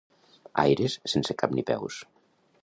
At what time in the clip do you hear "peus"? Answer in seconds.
1.69-2.01